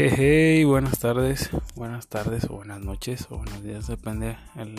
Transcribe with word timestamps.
Hey, 0.00 0.62
buenas 0.62 1.00
tardes, 1.00 1.50
buenas 1.74 2.06
tardes 2.06 2.44
o 2.44 2.54
buenas 2.54 2.78
noches 2.78 3.26
o 3.30 3.38
buenos 3.38 3.64
días, 3.64 3.88
depende 3.88 4.38
el, 4.54 4.76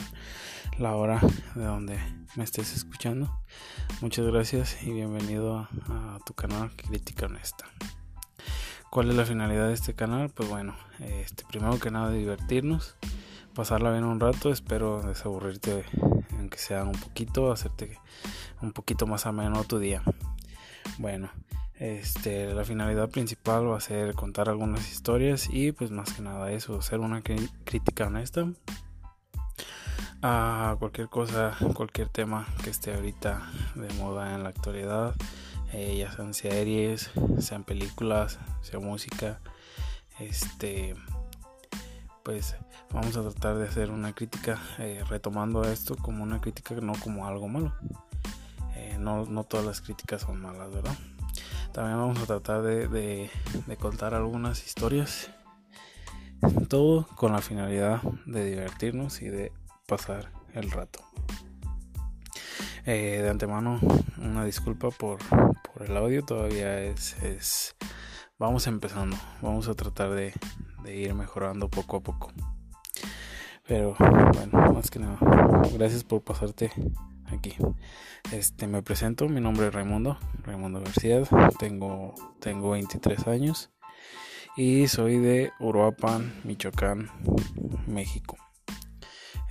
la 0.78 0.96
hora 0.96 1.20
de 1.56 1.66
donde 1.66 2.00
me 2.38 2.46
estés 2.46 2.74
escuchando. 2.74 3.30
Muchas 4.00 4.26
gracias 4.28 4.82
y 4.82 4.94
bienvenido 4.94 5.68
a, 5.90 6.20
tu 6.26 6.34
canal 6.36 6.72
Crítica 6.74 7.26
Honesta. 7.26 7.66
¿Cuál 8.90 9.10
es 9.10 9.18
la 9.18 9.26
finalidad 9.26 9.68
de 9.68 9.74
este 9.74 9.94
canal? 9.94 10.30
Pues 10.30 10.48
bueno, 10.48 10.78
este, 11.00 11.44
primero 11.50 11.78
que 11.80 11.92
nada 11.92 12.12
divertirnos, 12.12 12.96
pasarla 13.54 13.92
bien 13.92 14.06
un 14.06 14.22
rato, 14.22 14.54
espero 14.54 15.02
desaburrirte 15.02 15.84
aunque 16.32 16.60
sea 16.60 16.86
un 16.86 16.94
poquito, 16.94 17.52
hacerte 17.52 18.00
un 18.62 18.72
poquito 18.72 19.06
más 19.06 19.26
ameno 19.26 19.66
tu 19.66 19.80
día. 19.80 20.02
Bueno, 20.98 21.30
este, 21.80 22.54
la 22.54 22.66
finalidad 22.66 23.10
principal 23.10 23.72
va 23.72 23.78
a 23.78 23.82
ser 23.82 24.14
contar 24.14 24.50
algunas 24.50 24.92
historias 24.92 25.50
y 25.50 25.72
pues 25.72 25.92
más 25.92 26.14
que 26.14 26.22
nada 26.22 26.52
eso, 26.52 26.78
hacer 26.78 27.00
una 27.00 27.22
crítica 27.22 28.08
honesta 28.08 28.48
a 30.22 30.76
cualquier 30.80 31.08
cosa, 31.08 31.56
cualquier 31.74 32.10
tema 32.10 32.46
que 32.64 32.70
esté 32.70 32.94
ahorita 32.94 33.50
de 33.76 33.94
moda 33.94 34.36
en 34.36 34.44
la 34.44 34.50
actualidad, 34.50 35.16
eh, 35.72 35.96
ya 35.98 36.12
sean 36.12 36.34
series, 36.34 37.12
sean 37.40 37.64
películas, 37.64 38.40
sea 38.62 38.80
música, 38.82 39.40
este, 40.20 40.96
pues 42.24 42.58
vamos 42.92 43.16
a 43.16 43.22
tratar 43.22 43.58
de 43.58 43.68
hacer 43.68 43.90
una 43.92 44.14
crítica 44.14 44.60
eh, 44.80 45.02
retomando 45.08 45.64
esto 45.64 45.96
como 45.96 46.24
una 46.24 46.42
crítica, 46.42 46.76
no 46.82 46.94
como 47.02 47.26
algo 47.26 47.48
malo. 47.48 47.74
Eh, 48.76 48.98
no, 49.00 49.26
no 49.26 49.46
todas 49.46 49.66
las 49.66 49.80
críticas 49.80 50.24
son 50.24 50.42
malas, 50.42 50.70
¿verdad? 50.72 50.96
También 51.72 51.98
vamos 51.98 52.20
a 52.20 52.26
tratar 52.26 52.64
de, 52.64 53.30
contar 53.80 54.14
algunas 54.14 54.66
historias. 54.66 55.30
Todo 56.68 57.06
con 57.16 57.34
la 57.34 57.42
finalidad 57.42 58.02
de 58.26 58.46
divertirnos 58.46 59.22
y 59.22 59.30
de 59.30 59.52
pasar 59.88 60.32
el 60.54 60.72
rato. 60.72 61.00
Eh, 62.86 63.20
de 63.22 63.30
antemano, 63.30 63.80
una 64.18 64.46
disculpa 64.46 64.90
por, 64.90 65.20
el 65.80 65.96
audio. 65.96 66.24
Todavía 66.24 66.80
es, 66.82 67.76
Vamos 68.40 68.68
empezando. 68.68 69.18
Vamos 69.42 69.68
a 69.68 69.76
tratar 69.76 70.12
de, 70.12 70.34
de 70.84 70.96
ir 70.96 71.14
mejorando 71.14 71.70
poco 71.70 71.98
a 71.98 72.02
poco. 72.02 72.32
Pero 73.68 73.96
bueno, 74.34 74.74
más 74.74 74.90
que 74.90 74.98
nada, 74.98 75.20
gracias 75.74 76.04
por 76.04 76.24
pasarte 76.24 76.72
aquí. 77.32 77.56
Este, 78.32 78.68
me 78.68 78.82
presento, 78.82 79.28
mi 79.28 79.42
nombre 79.42 79.68
es 79.68 79.74
Raimundo, 79.74 80.18
Raimundo 80.44 80.82
García, 80.82 81.22
tengo, 81.58 82.14
tengo 82.40 82.72
23 82.72 83.28
años 83.28 83.70
y 84.56 84.88
soy 84.88 85.18
de 85.18 85.52
Uruapan, 85.60 86.34
Michoacán, 86.44 87.10
México. 87.88 88.38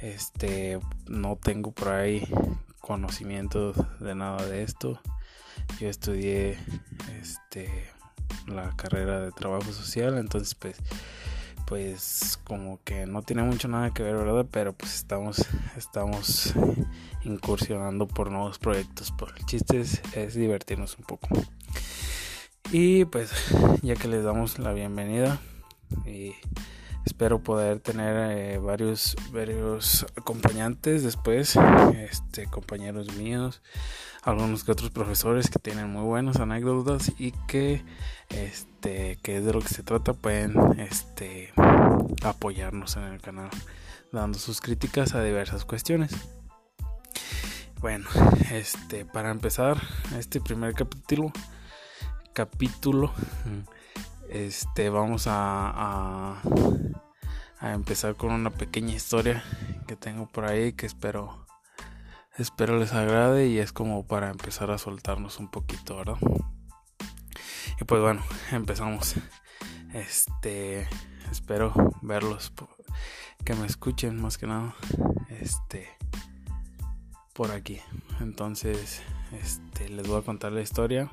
Este, 0.01 0.79
no 1.09 1.37
tengo 1.37 1.73
por 1.73 1.89
ahí 1.89 2.27
conocimiento 2.81 3.73
de 4.01 4.15
nada 4.15 4.45
de 4.47 4.63
esto. 4.63 5.01
Yo 5.81 5.89
estudié 5.89 6.57
este 7.21 7.91
la 8.47 8.75
carrera 8.77 9.21
de 9.21 9.33
trabajo 9.33 9.73
social, 9.73 10.19
entonces 10.19 10.55
pues 10.55 10.77
pues 11.69 12.41
como 12.45 12.81
que 12.83 13.05
no 13.05 13.21
tiene 13.21 13.43
mucho 13.43 13.69
nada 13.69 13.93
que 13.93 14.03
ver, 14.03 14.17
¿verdad? 14.17 14.47
Pero 14.51 14.73
pues 14.73 14.95
estamos, 14.95 15.47
estamos 15.77 16.55
incursionando 17.25 18.09
por 18.09 18.31
nuevos 18.31 18.59
proyectos. 18.59 19.13
Por 19.13 19.35
el 19.37 19.45
chiste 19.45 19.81
es, 19.81 20.35
divertirnos 20.35 20.97
un 20.97 21.05
poco. 21.05 21.29
Y 22.73 23.05
pues 23.05 23.31
ya 23.83 23.97
que 23.97 24.09
les 24.09 24.25
damos 24.25 24.59
la 24.59 24.73
bienvenida 24.73 25.41
y 26.07 26.33
espero 27.09 27.39
poder 27.43 27.81
tener 27.81 28.37
eh, 28.37 28.59
varios 28.59 29.17
varios 29.33 30.05
acompañantes 30.15 31.03
después 31.03 31.57
este 31.97 32.45
compañeros 32.49 33.17
míos 33.17 33.63
algunos 34.25 34.63
que 34.63 34.73
otros 34.73 34.91
profesores 34.91 35.49
que 35.49 35.59
tienen 35.59 35.91
muy 35.91 36.03
buenas 36.03 36.37
anécdotas 36.37 37.11
y 37.19 37.33
que 37.47 37.83
este 38.29 39.19
que 39.23 39.39
es 39.39 39.45
de 39.47 39.55
lo 39.55 39.63
que 39.63 39.69
se 39.69 39.83
trata 39.83 40.13
pueden 40.13 40.55
este 40.79 41.51
apoyarnos 42.23 42.99
en 42.99 43.05
el 43.05 43.23
canal 43.23 43.49
dando 44.13 44.39
sus 44.39 44.61
críticas 44.61 45.15
a 45.15 45.23
diversas 45.23 45.65
cuestiones. 45.65 46.13
Bueno 47.81 48.07
este 48.53 49.07
para 49.07 49.31
empezar 49.31 49.81
este 50.19 50.43
primer 50.43 50.75
capítulo 50.75 51.33
capítulo 52.35 53.15
este 54.31 54.91
vamos 54.91 55.27
a, 55.27 56.41
a, 57.61 57.73
empezar 57.73 58.15
con 58.17 58.33
una 58.33 58.51
pequeña 58.51 58.95
historia 58.95 59.43
que 59.87 59.97
tengo 59.97 60.27
por 60.29 60.45
ahí 60.45 60.73
que 60.73 60.87
espero 60.87 61.47
Espero 62.39 62.79
les 62.79 62.93
agrade 62.93 63.49
y 63.49 63.59
es 63.59 63.73
como 63.73 64.07
para 64.07 64.31
empezar 64.31 64.71
a 64.71 64.79
soltarnos 64.79 65.41
un 65.41 65.49
poquito, 65.49 65.97
¿verdad? 65.97 66.19
Y 67.81 67.85
pues 67.85 68.01
bueno, 68.01 68.23
empezamos. 68.53 69.17
Este, 69.93 70.87
espero 71.33 71.73
verlos, 72.01 72.53
que 73.45 73.55
me 73.55 73.67
escuchen 73.67 74.23
más 74.23 74.39
que 74.39 74.47
nada. 74.47 74.77
Este, 75.29 75.89
por 77.33 77.51
aquí. 77.51 77.81
Entonces, 78.21 79.03
este, 79.33 79.89
les 79.89 80.07
voy 80.07 80.21
a 80.21 80.25
contar 80.25 80.53
la 80.53 80.61
historia 80.61 81.09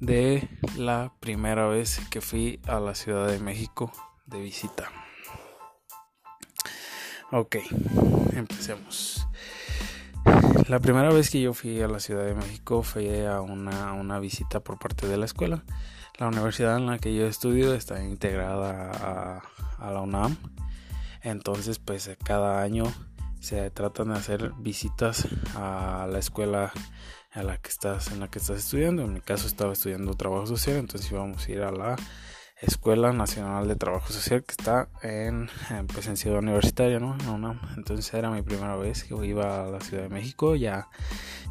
de 0.00 0.48
la 0.76 1.12
primera 1.20 1.66
vez 1.66 2.00
que 2.10 2.20
fui 2.20 2.60
a 2.66 2.80
la 2.80 2.94
Ciudad 2.94 3.28
de 3.28 3.38
México 3.38 3.92
de 4.26 4.40
visita. 4.40 4.90
Ok, 7.32 7.56
empecemos. 8.32 9.26
La 10.68 10.80
primera 10.80 11.10
vez 11.10 11.30
que 11.30 11.40
yo 11.40 11.52
fui 11.52 11.80
a 11.80 11.88
la 11.88 12.00
Ciudad 12.00 12.24
de 12.24 12.34
México 12.34 12.82
fue 12.82 13.26
a 13.26 13.40
una, 13.40 14.18
visita 14.18 14.60
por 14.60 14.78
parte 14.78 15.06
de 15.06 15.16
la 15.16 15.26
escuela. 15.26 15.64
La 16.18 16.28
universidad 16.28 16.76
en 16.76 16.86
la 16.86 16.98
que 16.98 17.14
yo 17.14 17.26
estudio 17.26 17.74
está 17.74 18.02
integrada 18.02 19.42
a, 19.78 19.90
la 19.90 20.00
UNAM. 20.00 20.36
Entonces, 21.22 21.78
pues 21.78 22.10
cada 22.24 22.62
año 22.62 22.84
se 23.40 23.70
tratan 23.70 24.08
de 24.08 24.14
hacer 24.14 24.52
visitas 24.58 25.28
a 25.54 26.06
la 26.10 26.18
escuela 26.18 26.72
a 27.32 27.42
la 27.42 27.58
que 27.58 27.68
estás, 27.68 28.10
en 28.12 28.20
la 28.20 28.28
que 28.28 28.38
estás 28.38 28.58
estudiando. 28.58 29.02
En 29.02 29.12
mi 29.12 29.20
caso 29.20 29.46
estaba 29.46 29.72
estudiando 29.72 30.14
trabajo 30.14 30.46
social, 30.46 30.76
entonces 30.76 31.10
íbamos 31.10 31.46
a 31.46 31.52
ir 31.52 31.62
a 31.62 31.70
la 31.70 31.96
Escuela 32.60 33.12
Nacional 33.12 33.68
de 33.68 33.76
Trabajo 33.76 34.12
Social 34.12 34.44
que 34.44 34.52
está 34.52 34.88
en, 35.02 35.48
pues 35.94 36.06
en 36.08 36.16
Ciudad 36.18 36.40
Universitaria, 36.40 37.00
¿no? 37.00 37.16
Entonces 37.76 38.12
era 38.12 38.30
mi 38.30 38.42
primera 38.42 38.76
vez 38.76 39.04
que 39.04 39.14
iba 39.26 39.64
a 39.64 39.66
la 39.66 39.80
Ciudad 39.80 40.02
de 40.02 40.08
México, 40.10 40.56
ya, 40.56 40.88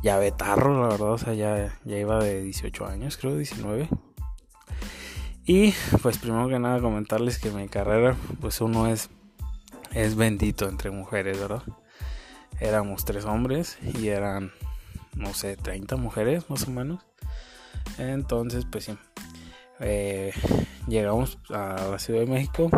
ya 0.03 0.19
vetarro, 0.19 0.81
la 0.81 0.89
verdad, 0.89 1.13
o 1.13 1.17
sea, 1.17 1.33
ya, 1.33 1.79
ya 1.83 1.97
iba 1.97 2.23
de 2.23 2.43
18 2.43 2.85
años, 2.85 3.17
creo, 3.17 3.35
19. 3.35 3.89
Y 5.45 5.73
pues 6.03 6.19
primero 6.19 6.47
que 6.47 6.59
nada 6.59 6.79
comentarles 6.79 7.39
que 7.39 7.49
mi 7.49 7.67
carrera, 7.67 8.15
pues 8.39 8.61
uno 8.61 8.85
es, 8.85 9.09
es 9.91 10.15
bendito 10.15 10.69
entre 10.69 10.91
mujeres, 10.91 11.39
¿verdad? 11.39 11.63
Éramos 12.59 13.03
tres 13.03 13.25
hombres 13.25 13.79
y 13.81 14.09
eran, 14.09 14.51
no 15.15 15.33
sé, 15.33 15.57
30 15.57 15.95
mujeres 15.95 16.49
más 16.49 16.67
o 16.67 16.71
menos. 16.71 17.05
Entonces, 17.97 18.65
pues 18.69 18.85
sí 18.85 18.97
eh, 19.79 20.33
llegamos 20.87 21.39
a 21.49 21.87
la 21.91 21.99
Ciudad 21.99 22.21
de 22.21 22.27
México 22.27 22.69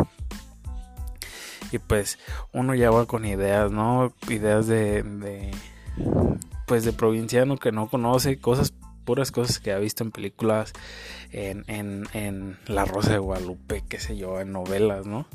y 1.70 1.78
pues 1.78 2.18
uno 2.52 2.74
ya 2.74 2.90
va 2.90 3.06
con 3.06 3.24
ideas, 3.24 3.70
¿no? 3.72 4.12
Ideas 4.28 4.66
de, 4.66 5.50
pues 6.66 6.84
de 6.84 6.92
provinciano 6.92 7.56
que 7.56 7.72
no 7.72 7.88
conoce, 7.88 8.38
cosas, 8.38 8.74
puras 9.04 9.32
cosas 9.32 9.58
que 9.58 9.72
ha 9.72 9.78
visto 9.78 10.04
en 10.04 10.12
películas, 10.12 10.72
en, 11.30 11.64
en, 11.66 12.58
La 12.66 12.84
Rosa 12.84 13.12
de 13.12 13.18
Guadalupe, 13.18 13.84
qué 13.88 13.98
sé 13.98 14.16
yo, 14.16 14.40
en 14.40 14.52
novelas, 14.52 15.06
¿no? 15.06 15.26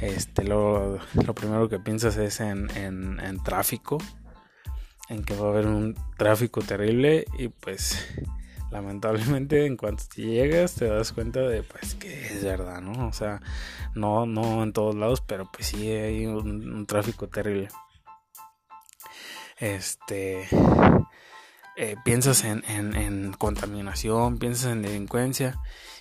Este, 0.00 0.42
lo, 0.42 0.98
lo 1.14 1.34
primero 1.34 1.68
que 1.68 1.78
piensas 1.78 2.16
es 2.16 2.40
en, 2.40 2.70
en, 2.76 3.20
en 3.20 3.42
tráfico, 3.42 3.98
en 5.08 5.24
que 5.24 5.36
va 5.36 5.46
a 5.46 5.50
haber 5.50 5.66
un 5.66 5.96
tráfico 6.16 6.62
terrible 6.62 7.26
y 7.38 7.48
pues 7.48 8.06
lamentablemente 8.70 9.66
en 9.66 9.76
cuanto 9.76 10.02
te 10.12 10.22
llegas 10.22 10.74
te 10.74 10.86
das 10.86 11.12
cuenta 11.12 11.40
de 11.40 11.62
pues 11.62 11.94
que 11.94 12.26
es 12.26 12.42
verdad, 12.42 12.80
¿no? 12.80 13.06
O 13.06 13.12
sea, 13.12 13.40
no, 13.94 14.26
no 14.26 14.62
en 14.62 14.72
todos 14.72 14.94
lados, 14.94 15.20
pero 15.20 15.48
pues 15.50 15.68
sí 15.68 15.90
hay 15.90 16.26
un, 16.26 16.86
tráfico 16.86 17.28
terrible. 17.28 17.68
Este 19.58 20.48
eh, 21.76 21.96
piensas 22.04 22.44
en, 22.44 22.64
en, 22.66 23.32
contaminación, 23.34 24.38
piensas 24.38 24.72
en 24.72 24.82
delincuencia 24.82 25.60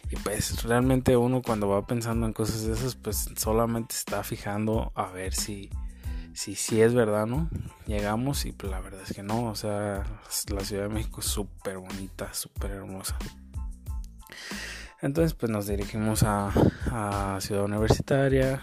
y 0.09 0.15
pues 0.17 0.63
realmente 0.63 1.15
uno 1.15 1.41
cuando 1.43 1.67
va 1.67 1.85
pensando 1.85 2.25
en 2.25 2.33
cosas 2.33 2.65
de 2.65 2.73
esas 2.73 2.95
pues 2.95 3.29
solamente 3.37 3.93
está 3.95 4.23
fijando 4.23 4.91
a 4.95 5.11
ver 5.11 5.33
si 5.33 5.69
si 6.33 6.55
sí 6.55 6.81
es 6.81 6.93
verdad, 6.93 7.25
¿no? 7.25 7.49
Llegamos 7.85 8.45
y 8.45 8.51
pues 8.51 8.71
la 8.71 8.79
verdad 8.79 9.01
es 9.07 9.15
que 9.15 9.23
no, 9.23 9.45
o 9.45 9.55
sea, 9.55 10.03
la 10.49 10.63
Ciudad 10.63 10.83
de 10.83 10.89
México 10.89 11.21
es 11.21 11.27
súper 11.27 11.77
bonita, 11.77 12.33
súper 12.33 12.71
hermosa. 12.71 13.17
Entonces 15.01 15.33
pues 15.33 15.51
nos 15.51 15.67
dirigimos 15.67 16.23
a, 16.23 16.51
a 16.91 17.41
Ciudad 17.41 17.65
Universitaria, 17.65 18.61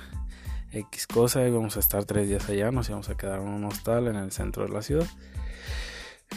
X 0.73 1.07
cosa, 1.07 1.47
y 1.47 1.51
vamos 1.51 1.77
a 1.77 1.81
estar 1.81 2.05
tres 2.05 2.29
días 2.29 2.49
allá, 2.49 2.71
nos 2.71 2.89
íbamos 2.89 3.09
a 3.09 3.17
quedar 3.17 3.41
en 3.41 3.49
un 3.49 3.65
hostal 3.65 4.09
en 4.09 4.17
el 4.17 4.33
centro 4.33 4.65
de 4.65 4.71
la 4.71 4.83
ciudad. 4.83 5.07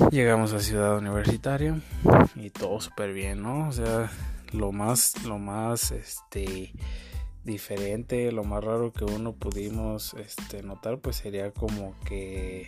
Llegamos 0.09 0.53
a 0.53 0.59
Ciudad 0.59 0.97
Universitaria 0.97 1.79
y 2.35 2.49
todo 2.49 2.81
súper 2.81 3.13
bien, 3.13 3.43
¿no? 3.43 3.67
O 3.69 3.71
sea, 3.71 4.09
lo 4.51 4.71
más, 4.71 5.23
lo 5.23 5.37
más, 5.37 5.91
este, 5.91 6.73
diferente, 7.43 8.31
lo 8.31 8.43
más 8.43 8.63
raro 8.63 8.91
que 8.93 9.05
uno 9.05 9.33
pudimos, 9.33 10.13
este, 10.15 10.63
notar, 10.63 10.99
pues 10.99 11.17
sería 11.17 11.51
como 11.51 11.95
que, 12.05 12.67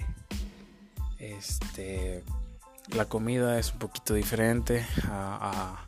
este, 1.20 2.24
la 2.94 3.06
comida 3.06 3.58
es 3.60 3.74
un 3.74 3.80
poquito 3.80 4.14
diferente 4.14 4.86
a, 5.10 5.86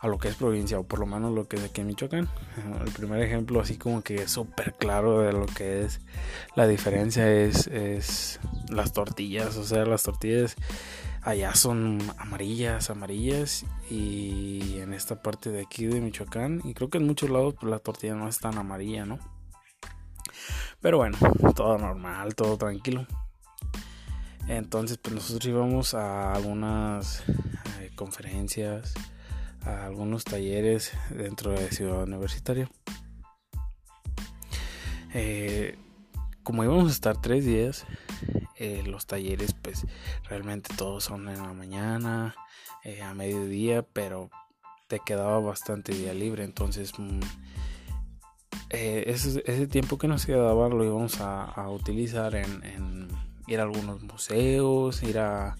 a, 0.00 0.08
lo 0.08 0.18
que 0.18 0.28
es 0.28 0.36
provincia, 0.36 0.78
o 0.78 0.84
por 0.84 0.98
lo 1.00 1.06
menos 1.06 1.32
lo 1.32 1.48
que 1.48 1.56
es 1.56 1.64
aquí 1.64 1.80
en 1.80 1.88
Michoacán. 1.88 2.28
El 2.84 2.92
primer 2.92 3.22
ejemplo, 3.22 3.60
así 3.60 3.76
como 3.76 4.02
que 4.02 4.28
súper 4.28 4.74
claro 4.74 5.20
de 5.20 5.32
lo 5.32 5.46
que 5.46 5.82
es 5.82 6.00
la 6.54 6.66
diferencia, 6.66 7.30
es, 7.30 7.66
es 7.68 8.40
las 8.68 8.92
tortillas. 8.92 9.56
O 9.56 9.64
sea, 9.64 9.84
las 9.84 10.02
tortillas 10.02 10.56
allá 11.22 11.54
son 11.54 12.00
amarillas, 12.18 12.90
amarillas, 12.90 13.64
y 13.90 14.78
en 14.78 14.92
esta 14.92 15.22
parte 15.22 15.50
de 15.50 15.62
aquí 15.62 15.86
de 15.86 16.00
Michoacán, 16.00 16.60
y 16.64 16.74
creo 16.74 16.90
que 16.90 16.98
en 16.98 17.06
muchos 17.06 17.30
lados 17.30 17.54
pues, 17.60 17.70
la 17.70 17.78
tortilla 17.78 18.14
no 18.14 18.28
es 18.28 18.38
tan 18.38 18.58
amarilla, 18.58 19.04
¿no? 19.04 19.18
Pero 20.80 20.98
bueno, 20.98 21.18
todo 21.54 21.78
normal, 21.78 22.34
todo 22.34 22.56
tranquilo. 22.56 23.06
Entonces, 24.46 24.96
pues 24.96 25.14
nosotros 25.14 25.44
íbamos 25.46 25.94
a 25.94 26.32
algunas 26.32 27.22
eh, 27.80 27.90
conferencias, 27.94 28.94
a 29.62 29.86
algunos 29.86 30.24
talleres 30.24 30.92
dentro 31.10 31.50
de 31.50 31.70
Ciudad 31.70 32.04
Universitaria. 32.04 32.70
Eh, 35.12 35.76
como 36.42 36.64
íbamos 36.64 36.88
a 36.88 36.92
estar 36.92 37.20
tres 37.20 37.44
días, 37.44 37.84
eh, 38.58 38.82
los 38.86 39.06
talleres, 39.06 39.54
pues 39.54 39.86
realmente 40.28 40.74
todos 40.76 41.04
son 41.04 41.28
en 41.28 41.42
la 41.42 41.52
mañana, 41.52 42.34
a 43.04 43.12
mediodía, 43.14 43.82
pero 43.82 44.30
te 44.86 45.00
quedaba 45.00 45.38
bastante 45.40 45.92
día 45.92 46.14
libre. 46.14 46.44
Entonces, 46.44 46.92
mm, 46.98 47.20
ese, 48.70 49.66
tiempo 49.66 49.98
que 49.98 50.08
nos 50.08 50.24
quedaba 50.24 50.68
lo 50.68 50.84
íbamos 50.84 51.20
a, 51.20 51.68
utilizar 51.68 52.34
en 52.34 53.08
ir 53.48 53.60
a 53.60 53.62
algunos 53.62 54.02
museos, 54.02 55.02
ir 55.02 55.18
a, 55.18 55.56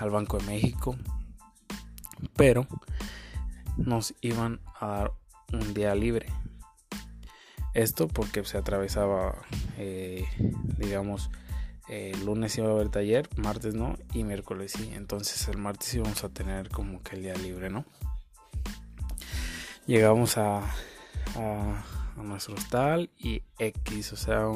al 0.00 0.10
Banco 0.10 0.38
de 0.38 0.44
México, 0.44 0.96
pero 2.36 2.66
nos 3.76 4.14
iban 4.20 4.60
a 4.80 4.86
dar 4.86 5.12
un 5.52 5.74
día 5.74 5.94
libre. 5.94 6.26
Esto 7.74 8.08
porque 8.08 8.44
se 8.44 8.58
atravesaba, 8.58 9.36
eh, 9.78 10.24
digamos, 10.78 11.30
el 11.88 12.24
lunes 12.24 12.56
iba 12.58 12.68
a 12.68 12.72
haber 12.72 12.88
taller, 12.88 13.28
martes 13.36 13.74
no, 13.74 13.96
y 14.12 14.24
miércoles 14.24 14.72
sí. 14.72 14.90
Entonces 14.94 15.48
el 15.48 15.58
martes 15.58 15.94
íbamos 15.94 16.22
a 16.24 16.28
tener 16.28 16.68
como 16.68 17.02
que 17.02 17.16
el 17.16 17.22
día 17.22 17.34
libre, 17.34 17.70
¿no? 17.70 17.84
Llegamos 19.86 20.38
a 20.38 20.62
nuestro 22.16 22.54
hostal 22.54 23.10
y 23.18 23.42
X, 23.58 24.12
o 24.12 24.16
sea, 24.16 24.46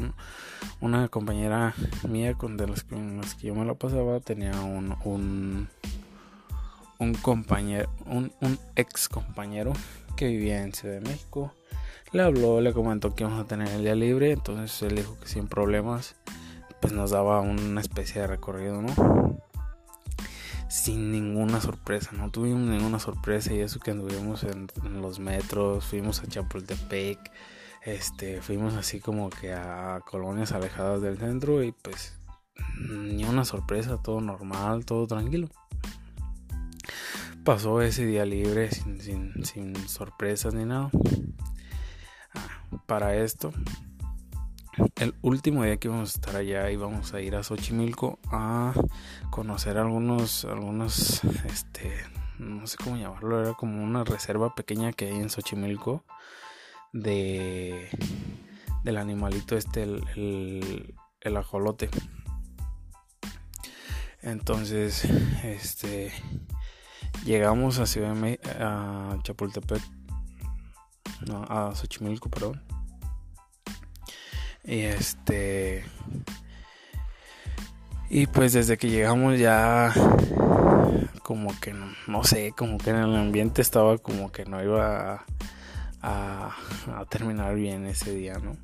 una 0.80 1.08
compañera 1.08 1.74
mía 2.08 2.34
con 2.34 2.56
de 2.56 2.66
las 2.68 2.84
que 2.84 3.46
yo 3.46 3.54
me 3.54 3.64
la 3.64 3.74
pasaba 3.74 4.20
tenía 4.20 4.60
un, 4.60 4.96
un, 5.04 5.68
un 6.98 7.14
compañero, 7.14 7.90
un, 8.06 8.32
un, 8.40 8.58
ex 8.76 9.08
compañero 9.08 9.72
que 10.16 10.28
vivía 10.28 10.62
en 10.62 10.72
Ciudad 10.72 10.96
de 10.96 11.00
México. 11.00 11.52
Le 12.16 12.22
habló, 12.22 12.62
le 12.62 12.72
comentó 12.72 13.14
que 13.14 13.24
íbamos 13.24 13.44
a 13.44 13.46
tener 13.46 13.68
el 13.68 13.82
día 13.82 13.94
libre, 13.94 14.32
entonces 14.32 14.80
él 14.80 14.96
dijo 14.96 15.18
que 15.20 15.28
sin 15.28 15.48
problemas, 15.48 16.16
pues 16.80 16.94
nos 16.94 17.10
daba 17.10 17.42
una 17.42 17.78
especie 17.78 18.22
de 18.22 18.26
recorrido, 18.26 18.80
¿no? 18.80 19.38
sin 20.70 21.12
ninguna 21.12 21.60
sorpresa, 21.60 22.12
no 22.12 22.30
tuvimos 22.30 22.62
ninguna 22.62 23.00
sorpresa 23.00 23.52
y 23.52 23.60
eso 23.60 23.80
que 23.80 23.90
anduvimos 23.90 24.44
en, 24.44 24.66
los 25.02 25.18
metros, 25.18 25.84
fuimos 25.84 26.22
a 26.22 26.26
Chapultepec, 26.26 27.18
este, 27.84 28.40
fuimos 28.40 28.72
así 28.76 28.98
como 28.98 29.28
que 29.28 29.52
a 29.52 30.00
colonias 30.06 30.52
alejadas 30.52 31.02
del 31.02 31.18
centro 31.18 31.62
y 31.62 31.72
pues 31.72 32.18
ni 32.80 33.26
una 33.26 33.44
sorpresa, 33.44 33.98
todo 34.02 34.22
normal, 34.22 34.86
todo 34.86 35.06
tranquilo. 35.06 35.50
Pasó 37.44 37.82
ese 37.82 38.06
día 38.06 38.24
libre 38.24 38.70
sin, 38.70 39.02
sin, 39.02 39.44
sin 39.44 39.76
sorpresas 39.86 40.54
ni 40.54 40.64
nada. 40.64 40.90
Para 42.86 43.16
esto 43.16 43.52
el 44.96 45.14
último 45.22 45.64
día 45.64 45.76
que 45.78 45.88
íbamos 45.88 46.14
a 46.14 46.18
estar 46.18 46.36
allá 46.36 46.70
íbamos 46.70 47.14
a 47.14 47.20
ir 47.20 47.34
a 47.34 47.42
Xochimilco 47.42 48.18
a 48.30 48.74
conocer 49.30 49.78
algunos, 49.78 50.44
algunos, 50.44 51.24
este, 51.44 51.92
no 52.38 52.66
sé 52.66 52.76
cómo 52.82 52.96
llamarlo, 52.96 53.40
era 53.40 53.54
como 53.54 53.82
una 53.82 54.04
reserva 54.04 54.54
pequeña 54.54 54.92
que 54.92 55.06
hay 55.06 55.16
en 55.16 55.30
Xochimilco 55.30 56.04
de 56.92 57.88
del 58.84 58.98
animalito 58.98 59.56
este, 59.56 59.82
el, 59.82 60.94
el, 61.20 61.36
ajolote. 61.36 61.90
Entonces, 64.22 65.04
este, 65.42 66.12
llegamos 67.24 67.80
a 67.80 67.86
Ciudad 67.86 68.14
de 68.14 68.38
a 68.60 69.18
Chapultepec, 69.24 69.82
no, 71.26 71.42
a 71.48 71.74
Xochimilco, 71.74 72.30
perdón 72.30 72.75
y 74.66 74.80
este. 74.80 75.84
Y 78.10 78.26
pues 78.26 78.52
desde 78.52 78.76
que 78.76 78.90
llegamos 78.90 79.38
ya. 79.38 79.92
Como 81.22 81.58
que 81.60 81.74
no, 82.06 82.22
sé, 82.22 82.52
como 82.56 82.78
que 82.78 82.90
en 82.90 82.96
el 82.96 83.16
ambiente 83.16 83.60
estaba 83.60 83.98
como 83.98 84.30
que 84.30 84.44
no 84.44 84.62
iba 84.62 85.24
a, 86.00 86.54
terminar 87.08 87.56
bien 87.56 87.84
ese 87.86 88.14
día, 88.14 88.38
¿no? 88.38 88.56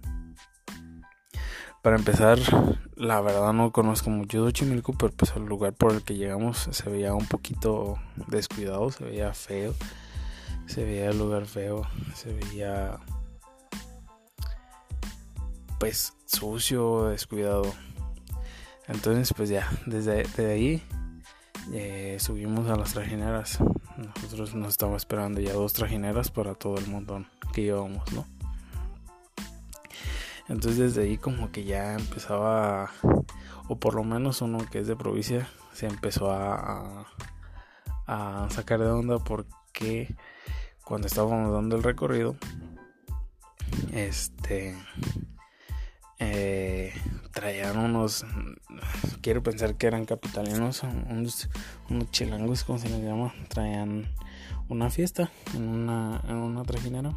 Para 1.82 1.96
empezar, 1.96 2.38
la 2.94 3.20
verdad 3.20 3.52
no 3.52 3.72
conozco 3.72 4.10
mucho 4.10 4.46
de 4.46 4.52
Chimilco, 4.52 4.92
pero 4.92 5.12
pues 5.12 5.32
el 5.34 5.44
lugar 5.44 5.72
por 5.72 5.92
el 5.92 6.04
que 6.04 6.14
llegamos 6.14 6.68
se 6.70 6.88
veía 6.88 7.14
un 7.14 7.26
poquito 7.26 7.98
descuidado, 8.28 8.92
se 8.92 9.02
veía 9.02 9.34
feo, 9.34 9.74
se 10.66 10.84
veía 10.84 11.10
el 11.10 11.18
lugar 11.18 11.46
feo, 11.46 11.84
se 12.14 12.32
veía 12.32 13.00
pues 15.82 16.12
sucio, 16.26 17.06
descuidado. 17.06 17.74
Entonces 18.86 19.34
pues 19.36 19.48
ya, 19.48 19.68
desde, 19.84 20.22
ahí 20.48 20.80
eh, 21.72 22.18
subimos 22.20 22.70
a 22.70 22.76
las 22.76 22.92
trajineras. 22.92 23.58
Nosotros 23.96 24.54
nos 24.54 24.68
estaba 24.68 24.96
esperando 24.96 25.40
ya 25.40 25.54
dos 25.54 25.72
trajineras 25.72 26.30
para 26.30 26.54
todo 26.54 26.78
el 26.78 26.86
montón 26.86 27.26
que 27.52 27.62
íbamos, 27.62 28.12
¿no? 28.12 28.24
Entonces 30.48 30.78
desde 30.94 31.02
ahí 31.02 31.18
como 31.18 31.50
que 31.50 31.64
ya 31.64 31.94
empezaba, 31.94 32.92
o 33.66 33.74
por 33.74 33.96
lo 33.96 34.04
menos 34.04 34.40
uno 34.40 34.64
que 34.70 34.78
es 34.78 34.86
de 34.86 34.94
provincia, 34.94 35.48
se 35.72 35.88
empezó 35.88 36.30
a, 36.30 37.08
a 38.06 38.46
sacar 38.50 38.78
de 38.78 38.88
onda 38.88 39.18
porque 39.18 40.14
cuando 40.84 41.08
estábamos 41.08 41.52
dando 41.52 41.74
el 41.74 41.82
recorrido, 41.82 42.36
este 43.90 44.76
eh, 46.24 46.92
traían 47.32 47.76
unos, 47.78 48.24
quiero 49.22 49.42
pensar 49.42 49.74
que 49.76 49.88
eran 49.88 50.04
capitalinos, 50.04 50.82
unos, 50.84 51.48
unos 51.90 52.10
chilangos, 52.10 52.62
como 52.62 52.78
se 52.78 52.88
les 52.88 53.00
llama, 53.00 53.34
traían 53.48 54.08
una 54.68 54.88
fiesta 54.88 55.30
en 55.54 55.68
una, 55.68 56.22
en 56.28 56.36
una 56.36 56.62
trajinera. 56.62 57.12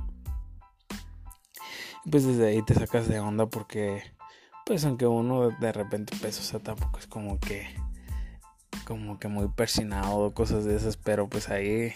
Pues 2.10 2.26
desde 2.26 2.48
ahí 2.48 2.62
te 2.64 2.74
sacas 2.74 3.08
de 3.08 3.20
onda 3.20 3.46
porque, 3.46 4.02
pues 4.66 4.84
aunque 4.86 5.06
uno 5.06 5.50
de 5.50 5.72
repente 5.72 6.16
pues, 6.20 6.40
o 6.40 6.44
sea, 6.44 6.60
tampoco 6.60 6.98
es 6.98 7.08
como 7.08 7.40
que, 7.40 7.68
como 8.86 9.20
que 9.20 9.28
muy 9.28 9.48
persinado, 9.50 10.34
cosas 10.34 10.66
de 10.66 10.76
esas, 10.76 10.98
pero 10.98 11.30
pues 11.30 11.50
ahí 11.50 11.94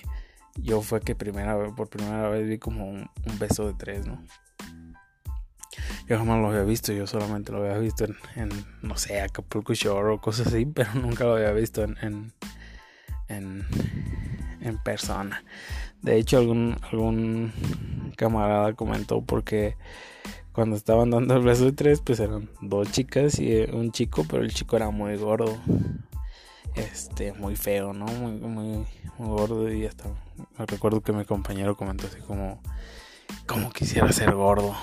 yo 0.56 0.82
fue 0.82 1.02
que 1.02 1.16
primera 1.16 1.74
por 1.76 1.90
primera 1.90 2.30
vez 2.30 2.48
vi 2.48 2.60
como 2.60 2.88
un 2.88 3.10
beso 3.40 3.66
de 3.66 3.74
tres, 3.74 4.06
¿no? 4.06 4.24
Yo 6.10 6.18
jamás 6.18 6.40
lo 6.40 6.48
había 6.48 6.64
visto, 6.64 6.92
yo 6.92 7.06
solamente 7.06 7.52
lo 7.52 7.60
había 7.60 7.78
visto 7.78 8.04
en, 8.36 8.50
no 8.82 8.98
sé, 8.98 9.22
Acapulco 9.22 9.76
Shore 9.76 10.16
o 10.16 10.20
cosas 10.20 10.48
así, 10.48 10.66
pero 10.74 10.96
nunca 10.96 11.24
lo 11.24 11.36
había 11.36 11.52
visto 11.52 11.84
en, 11.84 12.34
en, 13.28 13.64
en, 14.60 14.78
persona. 14.84 15.44
De 16.02 16.18
hecho, 16.18 16.40
algún, 16.40 16.78
algún 16.92 17.54
camarada 18.18 18.74
comentó 18.74 19.22
porque 19.22 19.78
cuando 20.52 20.76
estaban 20.76 21.12
dando 21.12 21.36
el 21.36 21.44
beso 21.44 21.66
de 21.66 21.74
tres, 21.74 22.02
pues 22.02 22.20
eran 22.20 22.50
dos 22.60 22.92
chicas 22.92 23.38
y 23.38 23.62
un 23.72 23.92
chico, 23.92 24.26
pero 24.28 24.42
el 24.42 24.52
chico 24.52 24.78
era 24.78 24.90
muy 24.90 25.16
gordo. 25.16 25.60
este 26.74 27.34
muy 27.34 27.56
feo, 27.56 27.94
¿no? 27.94 28.06
Muy, 28.06 28.32
muy, 28.32 28.88
muy 29.20 29.28
gordo 29.28 29.72
y 29.72 29.86
hasta 29.86 30.06
recuerdo 30.58 31.02
que 31.02 31.14
mi 31.14 31.24
compañero 31.24 31.76
comentó 31.76 32.08
así 32.08 32.20
como 32.22 32.60
como 33.46 33.70
quisiera 33.70 34.12
ser 34.12 34.34
gordo. 34.34 34.76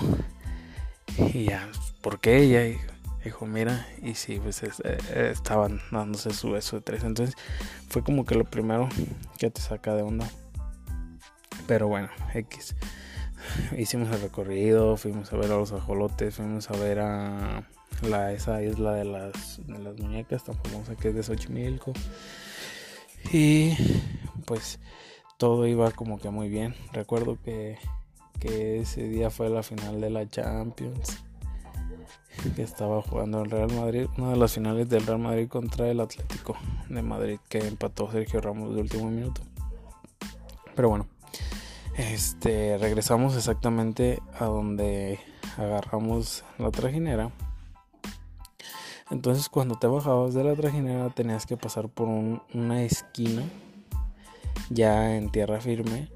Y 1.33 1.45
ya, 1.45 1.69
¿por 2.01 2.19
qué? 2.19 2.45
Y 2.45 2.77
dijo, 3.23 3.45
mira, 3.45 3.87
y 4.01 4.15
sí, 4.15 4.39
pues 4.41 4.63
eh, 4.63 4.97
estaban 5.31 5.81
dándose 5.91 6.33
su 6.33 6.51
beso 6.51 6.77
de 6.77 6.81
tres. 6.81 7.03
Entonces 7.03 7.35
fue 7.89 8.03
como 8.03 8.25
que 8.25 8.35
lo 8.35 8.45
primero 8.45 8.89
que 9.37 9.49
te 9.49 9.61
saca 9.61 9.95
de 9.95 10.03
onda. 10.03 10.29
Pero 11.67 11.87
bueno, 11.87 12.09
X. 12.33 12.75
Hicimos 13.77 14.09
el 14.09 14.21
recorrido, 14.21 14.97
fuimos 14.97 15.31
a 15.33 15.37
ver 15.37 15.51
a 15.51 15.57
los 15.57 15.71
ajolotes, 15.71 16.35
fuimos 16.35 16.69
a 16.69 16.77
ver 16.77 16.99
a 16.99 17.67
la, 18.01 18.33
esa 18.33 18.61
isla 18.61 18.93
de 18.93 19.05
las, 19.05 19.65
de 19.65 19.79
las 19.79 19.97
muñecas 19.97 20.43
tan 20.43 20.55
famosa 20.55 20.95
que 20.95 21.09
es 21.09 21.15
de 21.15 21.23
Xochimilco. 21.23 21.93
Y 23.31 23.75
pues 24.45 24.79
todo 25.37 25.67
iba 25.67 25.91
como 25.91 26.19
que 26.19 26.29
muy 26.29 26.49
bien. 26.49 26.75
Recuerdo 26.93 27.37
que, 27.43 27.77
que 28.39 28.79
ese 28.79 29.07
día 29.07 29.29
fue 29.29 29.49
la 29.49 29.63
final 29.63 30.01
de 30.01 30.09
la 30.09 30.27
Champions. 30.29 31.23
Que 32.55 32.61
estaba 32.61 33.01
jugando 33.01 33.41
el 33.41 33.49
Real 33.49 33.73
Madrid, 33.73 34.07
una 34.17 34.29
de 34.29 34.37
las 34.37 34.53
finales 34.53 34.87
del 34.89 35.05
Real 35.05 35.19
Madrid 35.19 35.47
contra 35.47 35.89
el 35.89 35.99
Atlético 35.99 36.55
de 36.87 37.01
Madrid, 37.01 37.39
que 37.49 37.59
empató 37.59 38.11
Sergio 38.11 38.41
Ramos 38.41 38.75
de 38.75 38.81
último 38.81 39.09
minuto. 39.09 39.41
Pero 40.75 40.89
bueno, 40.89 41.07
este 41.97 42.77
regresamos 42.77 43.35
exactamente 43.35 44.21
a 44.39 44.45
donde 44.45 45.19
agarramos 45.57 46.43
la 46.59 46.69
trajinera 46.69 47.31
entonces 49.09 49.47
cuando 49.47 49.75
te 49.75 49.87
bajabas 49.87 50.33
de 50.33 50.43
la 50.43 50.55
trajinera 50.55 51.09
tenías 51.09 51.45
que 51.45 51.55
pasar 51.55 51.87
por 51.87 52.07
una 52.07 52.83
esquina 52.83 53.43
ya 54.69 55.15
en 55.15 55.29
tierra 55.29 55.61
firme 55.61 56.09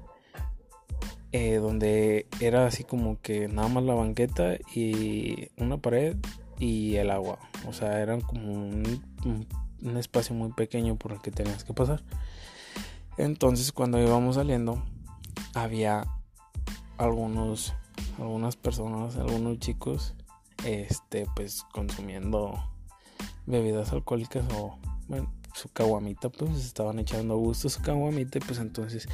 eh, 1.32 1.56
donde 1.56 2.26
era 2.40 2.66
así 2.66 2.84
como 2.84 3.18
que 3.20 3.48
nada 3.48 3.68
más 3.68 3.84
la 3.84 3.94
banqueta 3.94 4.56
y 4.74 5.48
una 5.56 5.78
pared 5.78 6.16
y 6.58 6.96
el 6.96 7.10
agua. 7.10 7.38
O 7.66 7.72
sea, 7.72 8.00
eran 8.00 8.20
como 8.20 8.52
un, 8.52 9.02
espacio 9.96 10.34
muy 10.34 10.52
pequeño 10.52 10.96
por 10.96 11.12
el 11.12 11.20
que 11.20 11.30
tenías 11.30 11.64
que 11.64 11.72
pasar. 11.72 12.02
Entonces 13.16 13.72
cuando 13.72 14.00
íbamos 14.00 14.36
saliendo 14.36 14.82
había 15.54 16.04
algunos 16.98 17.74
algunas 18.18 18.56
personas, 18.56 19.16
algunos 19.16 19.58
chicos 19.58 20.14
este 20.64 21.26
pues 21.34 21.64
consumiendo 21.72 22.62
bebidas 23.46 23.92
alcohólicas 23.92 24.44
o 24.54 24.78
bueno, 25.08 25.32
su 25.54 25.68
caguamita, 25.68 26.28
pues 26.28 26.64
estaban 26.64 26.98
echando 26.98 27.34
a 27.34 27.36
gusto 27.36 27.68
su 27.68 27.82
caguamita, 27.82 28.40
pues 28.40 28.58
entonces 28.58 29.08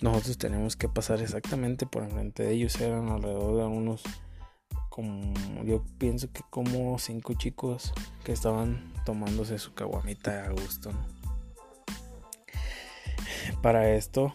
nosotros 0.00 0.38
tenemos 0.38 0.76
que 0.76 0.88
pasar 0.88 1.20
exactamente 1.20 1.86
por 1.86 2.02
enfrente 2.02 2.42
de 2.42 2.52
ellos. 2.52 2.80
Eran 2.80 3.08
alrededor 3.08 3.56
de 3.56 3.64
unos, 3.64 4.02
como 4.88 5.34
yo 5.64 5.84
pienso 5.98 6.30
que 6.32 6.42
como 6.50 6.98
cinco 6.98 7.34
chicos 7.34 7.92
que 8.24 8.32
estaban 8.32 8.92
tomándose 9.04 9.58
su 9.58 9.74
caguamita 9.74 10.44
a 10.44 10.50
gusto. 10.50 10.90
Para 13.62 13.90
esto, 13.94 14.34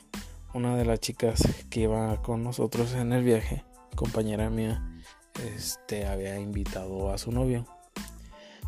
una 0.53 0.75
de 0.75 0.85
las 0.85 0.99
chicas 0.99 1.41
que 1.69 1.81
iba 1.81 2.21
con 2.21 2.43
nosotros 2.43 2.93
en 2.93 3.13
el 3.13 3.23
viaje, 3.23 3.63
compañera 3.95 4.49
mía, 4.49 4.83
este 5.55 6.05
había 6.05 6.39
invitado 6.39 7.11
a 7.11 7.17
su 7.17 7.31
novio 7.31 7.65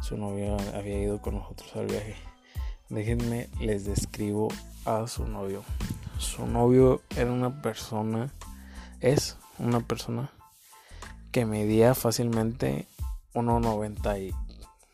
su 0.02 0.18
novio 0.18 0.58
había 0.74 1.00
ido 1.00 1.22
con 1.22 1.36
nosotros 1.36 1.76
al 1.76 1.86
viaje. 1.86 2.16
Déjenme 2.92 3.48
les 3.62 3.86
describo 3.86 4.50
a 4.84 5.08
su 5.08 5.26
novio. 5.26 5.64
Su 6.20 6.46
novio 6.46 7.02
era 7.16 7.32
una 7.32 7.62
persona, 7.62 8.30
es 9.00 9.38
una 9.60 9.80
persona 9.80 10.30
que 11.32 11.46
medía 11.46 11.96
fácilmente 11.96 12.88
1,92, 13.34 14.34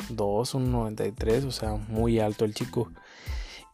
1,93, 0.10 1.48
o 1.48 1.52
sea, 1.52 1.74
muy 1.74 2.20
alto 2.20 2.46
el 2.46 2.54
chico. 2.54 2.92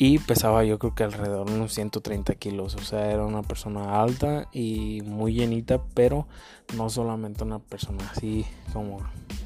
Y 0.06 0.20
pesaba 0.20 0.66
yo 0.66 0.80
creo 0.80 0.94
que 0.94 1.06
alrededor 1.06 1.48
de 1.50 1.56
unos 1.56 1.72
130 1.72 2.36
kilos. 2.36 2.76
O 2.76 2.80
sea, 2.80 3.10
era 3.10 3.24
una 3.24 3.42
persona 3.42 4.02
alta 4.02 4.50
y 4.52 5.02
muy 5.06 5.34
llenita, 5.34 5.82
pero 5.94 6.28
no 6.76 6.90
solamente 6.90 7.46
una 7.46 7.60
persona 7.60 8.12
así 8.12 8.46
como 8.74 8.98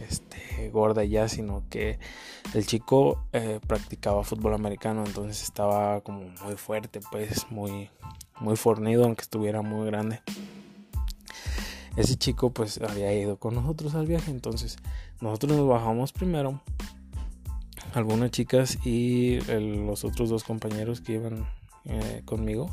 este, 0.10 0.72
gorda 0.72 1.04
ya, 1.04 1.30
sino 1.30 1.62
que 1.70 2.00
el 2.56 2.66
chico 2.66 3.24
eh, 3.34 3.60
practicaba 3.68 4.24
fútbol 4.24 4.56
americano, 4.56 5.04
entonces 5.06 5.44
estaba 5.44 6.02
como 6.02 6.22
muy 6.44 6.56
fuerte, 6.56 7.02
pues 7.12 7.52
muy, 7.52 7.92
muy 8.40 8.56
fornido, 8.56 9.04
aunque 9.04 9.22
estuviera 9.22 9.62
muy 9.62 9.86
grande. 9.86 10.22
Ese 11.98 12.16
chico 12.16 12.50
pues 12.50 12.82
había 12.82 13.14
ido 13.14 13.38
con 13.38 13.54
nosotros 13.54 13.94
al 13.94 14.08
viaje, 14.08 14.32
entonces 14.32 14.78
nosotros 15.22 15.56
nos 15.56 15.68
bajamos 15.68 16.14
primero 16.14 16.64
algunas 17.98 18.32
chicas 18.32 18.78
y 18.86 19.40
los 19.50 20.04
otros 20.04 20.30
dos 20.30 20.44
compañeros 20.44 21.02
que 21.02 21.14
iban 21.14 21.48
eh, 21.86 22.22
conmigo 22.26 22.70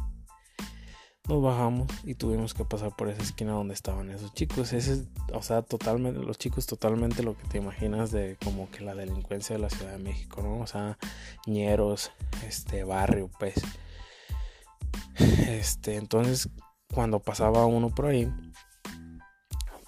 nos 1.27 1.43
bajamos 1.43 1.89
y 2.05 2.17
tuvimos 2.17 2.53
que 2.53 2.67
pasar 2.67 2.95
por 2.95 3.09
esa 3.09 3.23
esquina 3.23 3.53
donde 3.53 3.73
estaban 3.73 4.11
esos 4.11 4.35
chicos. 4.35 4.75
Ese, 4.75 5.07
o 5.33 5.41
sea, 5.41 5.63
totalmente, 5.63 6.21
los 6.21 6.37
chicos 6.37 6.67
totalmente 6.67 7.23
lo 7.23 7.35
que 7.35 7.49
te 7.49 7.57
imaginas 7.57 8.11
de 8.11 8.37
como 8.45 8.71
que 8.71 8.85
la 8.85 8.95
delincuencia 8.95 9.57
de 9.57 9.63
la 9.63 9.71
Ciudad 9.71 9.93
de 9.93 9.99
México, 9.99 10.43
¿no? 10.43 10.59
O 10.59 10.67
sea, 10.67 10.99
ñeros, 11.47 12.11
este, 12.47 12.85
barrio, 12.85 13.31
pues. 13.39 13.55
Este, 15.49 15.97
entonces, 15.97 16.51
cuando 16.93 17.21
pasaba 17.21 17.65
uno 17.65 17.89
por 17.89 18.07
ahí, 18.07 18.31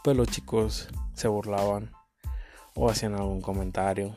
pues 0.02 0.16
los 0.16 0.28
chicos 0.28 0.88
se 1.12 1.28
burlaban 1.28 1.90
o 2.74 2.88
hacían 2.88 3.14
algún 3.14 3.42
comentario 3.42 4.14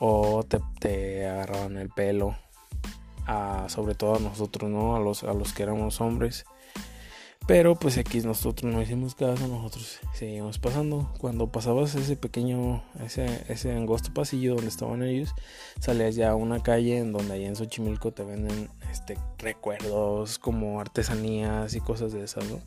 o 0.00 0.42
te, 0.44 1.26
agarraban 1.26 1.76
el 1.76 1.90
pelo, 1.90 2.36
sobre 3.68 3.94
todo 3.94 4.16
a 4.16 4.18
nosotros, 4.18 4.68
¿no? 4.68 4.96
A 4.96 4.98
los, 4.98 5.22
a 5.22 5.34
los 5.34 5.52
que 5.52 5.62
éramos 5.62 6.00
hombres. 6.00 6.44
Pero 7.46 7.74
pues 7.74 7.98
aquí 7.98 8.20
nosotros 8.20 8.72
no 8.72 8.80
hicimos 8.80 9.14
caso, 9.14 9.46
nosotros 9.48 9.98
seguimos 10.14 10.58
pasando. 10.58 11.12
Cuando 11.18 11.48
pasabas 11.48 11.94
ese 11.96 12.16
pequeño, 12.16 12.82
ese, 13.04 13.44
ese 13.48 13.72
angosto 13.72 14.14
pasillo 14.14 14.54
donde 14.54 14.68
estaban 14.68 15.02
ellos, 15.02 15.34
salías 15.80 16.14
ya 16.14 16.30
a 16.30 16.36
una 16.36 16.62
calle 16.62 16.98
en 16.98 17.12
donde 17.12 17.34
allá 17.34 17.48
en 17.48 17.56
Xochimilco 17.56 18.12
te 18.12 18.24
venden 18.24 18.70
este, 18.90 19.18
recuerdos 19.38 20.38
como 20.38 20.80
artesanías 20.80 21.74
y 21.74 21.80
cosas 21.80 22.12
de 22.12 22.22
esas, 22.22 22.44
¿no? 22.48 22.60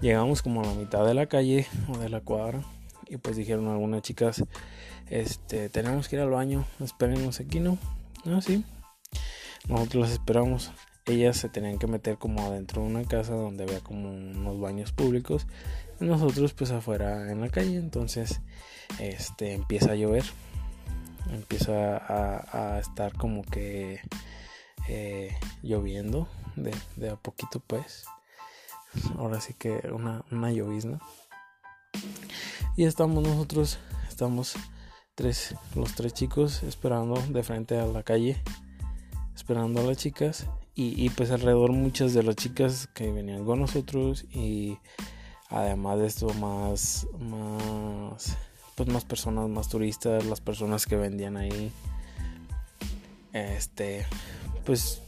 Llegamos 0.00 0.42
como 0.42 0.62
a 0.62 0.66
la 0.66 0.74
mitad 0.74 1.06
de 1.06 1.14
la 1.14 1.26
calle 1.26 1.66
o 1.88 1.98
de 1.98 2.08
la 2.08 2.20
cuadra 2.20 2.62
y 3.08 3.18
pues 3.18 3.36
dijeron 3.36 3.68
algunas 3.68 4.00
chicas, 4.00 4.42
este, 5.10 5.68
tenemos 5.68 6.08
que 6.08 6.16
ir 6.16 6.22
al 6.22 6.30
baño, 6.30 6.64
espérenos 6.80 7.40
aquí, 7.40 7.60
¿no? 7.60 7.78
Ah, 8.24 8.40
sí. 8.40 8.64
Nosotros 9.68 10.02
las 10.02 10.12
esperamos. 10.12 10.72
Ellas 11.06 11.36
se 11.36 11.48
tenían 11.48 11.78
que 11.78 11.86
meter 11.86 12.16
como 12.16 12.42
adentro 12.42 12.82
de 12.82 12.88
una 12.88 13.04
casa 13.04 13.34
donde 13.34 13.64
había 13.64 13.80
como 13.80 14.10
unos 14.10 14.60
baños 14.60 14.92
públicos. 14.92 15.46
Y 16.00 16.04
nosotros 16.04 16.52
pues 16.52 16.70
afuera 16.70 17.30
en 17.30 17.40
la 17.40 17.48
calle. 17.48 17.76
Entonces, 17.76 18.40
este, 18.98 19.54
empieza 19.54 19.92
a 19.92 19.96
llover. 19.96 20.24
Empieza 21.32 21.96
a, 21.96 22.78
estar 22.78 23.12
como 23.16 23.42
que 23.42 24.00
eh, 24.88 25.36
lloviendo 25.62 26.28
de, 26.56 26.74
de, 26.96 27.10
a 27.10 27.16
poquito 27.16 27.60
pues. 27.60 28.04
Ahora 29.16 29.40
sí 29.40 29.54
que 29.54 29.80
una, 29.92 30.24
una 30.30 30.52
llovizna. 30.52 31.00
Y 32.76 32.84
estamos 32.84 33.22
nosotros, 33.22 33.78
estamos 34.08 34.56
tres, 35.14 35.54
los 35.74 35.94
tres 35.94 36.14
chicos 36.14 36.62
esperando 36.62 37.20
de 37.28 37.42
frente 37.42 37.78
a 37.78 37.86
la 37.86 38.02
calle, 38.02 38.42
esperando 39.34 39.80
a 39.80 39.84
las 39.84 39.96
chicas. 39.96 40.46
Y, 40.74 41.10
pues 41.10 41.30
alrededor 41.30 41.70
muchas 41.72 42.14
de 42.14 42.22
las 42.22 42.34
chicas 42.34 42.88
que 42.94 43.12
venían 43.12 43.44
con 43.44 43.60
nosotros 43.60 44.24
y 44.32 44.78
además 45.50 45.98
de 45.98 46.06
esto 46.06 46.32
más, 46.32 47.06
más, 47.18 48.38
pues 48.74 48.88
más 48.88 49.04
personas, 49.04 49.50
más 49.50 49.68
turistas, 49.68 50.24
las 50.24 50.40
personas 50.40 50.86
que 50.86 50.96
vendían 50.96 51.36
ahí. 51.36 51.70
Este, 53.34 54.06
pues 54.64 55.02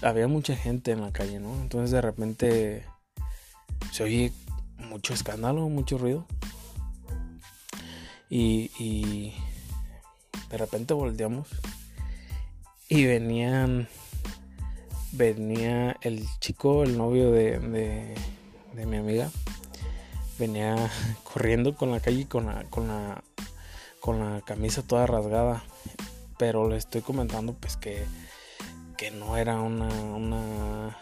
había 0.00 0.26
mucha 0.26 0.56
gente 0.56 0.92
en 0.92 1.02
la 1.02 1.12
calle, 1.12 1.38
¿no? 1.38 1.54
Entonces 1.60 1.90
de 1.90 2.00
repente 2.00 2.86
se 3.92 4.04
oye 4.04 4.32
mucho 4.78 5.12
escándalo, 5.12 5.68
mucho 5.68 5.98
ruido. 5.98 6.26
Y, 8.30 9.34
de 10.50 10.58
repente 10.58 10.94
volteamos 10.94 11.48
y 12.88 13.06
venían 13.06 13.88
venía 15.12 15.96
el 16.02 16.26
chico 16.40 16.84
el 16.84 16.98
novio 16.98 17.30
de, 17.30 17.58
de, 17.58 18.86
mi 18.86 18.96
amiga 18.96 19.30
venía 20.38 20.90
corriendo 21.24 21.74
con 21.74 21.90
la 21.90 22.00
calle 22.00 22.26
con 22.26 22.46
la 22.46 22.64
con 22.64 22.88
la 22.88 23.22
con 24.00 24.18
la 24.18 24.40
camisa 24.40 24.82
toda 24.82 25.06
rasgada. 25.06 25.62
Pero 26.38 26.68
le 26.68 26.78
estoy 26.78 27.02
comentando 27.02 27.52
pues 27.52 27.76
que, 27.76 28.04
que 28.96 29.10
no 29.10 29.36
era 29.36 29.60
una, 29.60 29.88
una 29.88 30.96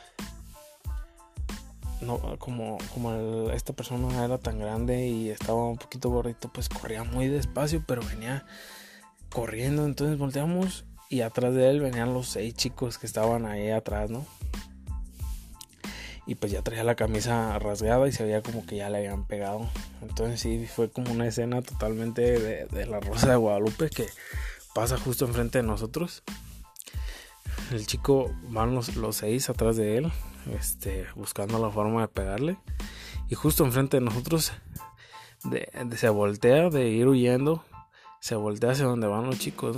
no, 2.01 2.21
como, 2.39 2.79
como 2.93 3.51
esta 3.53 3.73
persona 3.73 4.25
era 4.25 4.39
tan 4.39 4.59
grande 4.59 5.07
y 5.07 5.31
estaba 5.31 5.65
un 5.65 5.79
poquito 5.79 6.11
gordito, 6.11 6.51
pues 6.53 6.69
corría 6.69 7.05
muy 7.05 7.29
despacio, 7.29 7.83
pero 7.87 8.03
venía 8.03 8.45
corriendo. 9.31 9.85
Entonces 9.85 10.19
volteamos 10.19 10.85
y 11.09 11.23
atrás 11.23 11.55
de 11.55 11.71
él 11.71 11.81
venían 11.81 12.15
los 12.15 12.29
seis 12.29 12.55
chicos 12.55 12.99
que 12.99 13.07
estaban 13.07 13.47
ahí 13.47 13.71
atrás, 13.71 14.11
¿no? 14.11 14.27
Y 16.27 16.35
pues 16.35 16.53
ya 16.53 16.61
traía 16.63 16.85
la 16.85 16.95
camisa 16.95 17.59
rasgada 17.59 18.07
y 18.07 18.13
se 18.13 18.23
veía 18.23 18.43
como 18.43 18.67
que 18.67 18.77
ya 18.77 18.91
le 18.91 18.99
habían 18.99 19.27
pegado. 19.27 19.69
Entonces 20.03 20.41
sí, 20.41 20.67
fue 20.67 20.91
como 20.91 21.11
una 21.13 21.27
escena 21.27 21.63
totalmente 21.63 22.39
de, 22.67 22.87
la 22.87 23.01
Rosa 23.01 23.31
de 23.31 23.37
Guadalupe 23.37 23.89
que 23.89 24.07
pasa 24.75 24.99
justo 24.99 25.25
enfrente 25.25 25.59
de 25.59 25.65
nosotros. 25.65 26.23
El 27.71 27.87
chico 27.87 28.31
van 28.51 28.75
los, 28.75 28.97
los 28.97 29.17
seis 29.17 29.49
atrás 29.49 29.77
de 29.77 29.97
él 29.97 30.13
este, 30.59 31.07
buscando 31.15 31.59
la 31.59 31.71
forma 31.71 32.03
de 32.03 32.09
pegarle. 32.09 32.57
Y 33.29 33.35
justo 33.35 33.65
enfrente 33.65 33.99
de 33.99 34.05
nosotros 34.05 34.53
se 35.97 36.09
voltea 36.09 36.71
de 36.71 36.89
ir 36.89 37.07
huyendo, 37.07 37.65
se 38.21 38.35
voltea 38.35 38.73
hacia 38.73 38.85
donde 38.85 39.07
van 39.07 39.27
los 39.27 39.39
chicos, 39.39 39.77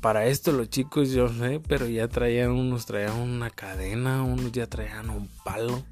Para 0.00 0.26
esto 0.26 0.52
los 0.52 0.68
chicos, 0.68 1.10
yo 1.10 1.28
sé, 1.28 1.60
pero 1.60 1.86
ya 1.86 2.08
traían 2.08 2.50
unos, 2.50 2.86
traían 2.86 3.16
una 3.16 3.50
cadena, 3.50 4.22
unos 4.22 4.50
ya 4.50 4.66
traían 4.66 5.10
un 5.10 5.28
palo. 5.44 5.84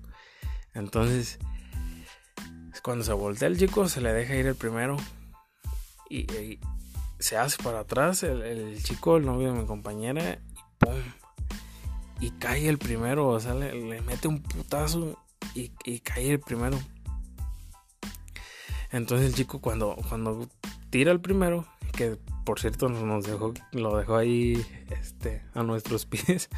Entonces, 0.74 1.38
cuando 2.82 3.04
se 3.04 3.12
voltea 3.12 3.48
el 3.48 3.58
chico, 3.58 3.88
se 3.88 4.00
le 4.00 4.12
deja 4.12 4.34
ir 4.34 4.46
el 4.46 4.56
primero. 4.56 4.96
Y, 6.08 6.26
se 7.20 7.36
hace 7.36 7.62
para 7.62 7.80
atrás 7.80 8.22
el, 8.22 8.82
chico, 8.82 9.18
el 9.18 9.26
novio 9.26 9.52
de 9.52 9.60
mi 9.60 9.66
compañera, 9.66 10.32
y 10.32 10.58
¡pum! 10.78 10.94
y 12.20 12.30
cae 12.32 12.68
el 12.68 12.78
primero, 12.78 13.28
o 13.28 13.40
sea, 13.40 13.54
le, 13.54 14.00
mete 14.02 14.28
un 14.28 14.42
putazo 14.42 15.18
y, 15.54 15.68
cae 16.00 16.32
el 16.32 16.40
primero. 16.40 16.78
Entonces 18.92 19.28
el 19.28 19.34
chico 19.34 19.60
cuando, 19.60 19.96
cuando 20.08 20.48
tira 20.90 21.12
el 21.12 21.20
primero, 21.20 21.66
que 21.96 22.16
por 22.44 22.60
cierto 22.60 22.88
nos 22.88 23.24
dejó, 23.24 23.54
lo 23.72 23.96
dejó 23.96 24.16
ahí 24.16 24.64
este, 24.90 25.42
a 25.54 25.62
nuestros 25.62 26.06
pies, 26.06 26.48